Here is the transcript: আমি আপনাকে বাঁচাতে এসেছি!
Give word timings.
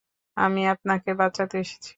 আমি 0.37 0.61
আপনাকে 0.73 1.09
বাঁচাতে 1.19 1.55
এসেছি! 1.63 1.89